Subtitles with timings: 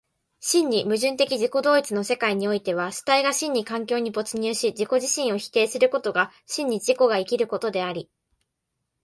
[0.39, 8.09] 真に矛盾的自己同一の世界においては、主体が真に環境に没入し自己自身を否定することが真に自己が生きることであり、